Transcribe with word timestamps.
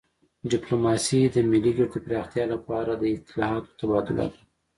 ډیپلوماسي 0.51 1.21
د 1.33 1.35
ملي 1.51 1.71
ګټو 1.79 1.97
د 2.01 2.03
پراختیا 2.05 2.43
لپاره 2.53 2.91
د 2.95 3.03
اطلاعاتو 3.15 3.77
تبادله 3.79 4.25
ده 4.31 4.37